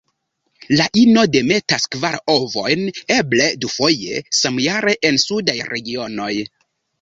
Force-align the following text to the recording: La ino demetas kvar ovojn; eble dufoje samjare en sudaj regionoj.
La 0.77 0.85
ino 1.01 1.25
demetas 1.35 1.85
kvar 1.95 2.17
ovojn; 2.35 2.81
eble 3.17 3.51
dufoje 3.67 4.23
samjare 4.39 4.97
en 5.11 5.21
sudaj 5.27 5.57
regionoj. 5.77 6.33